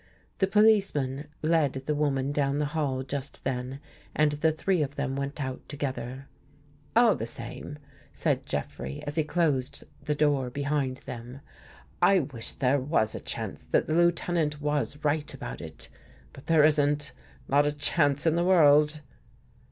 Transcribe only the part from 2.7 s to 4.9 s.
hall just then and the three